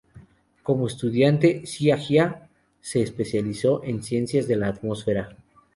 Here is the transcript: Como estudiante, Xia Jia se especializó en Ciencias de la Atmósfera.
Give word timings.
Como 0.67 0.83
estudiante, 0.91 1.49
Xia 1.69 1.95
Jia 2.03 2.49
se 2.81 3.03
especializó 3.03 3.83
en 3.83 4.01
Ciencias 4.01 4.47
de 4.47 4.55
la 4.55 4.65
Atmósfera. 4.69 5.37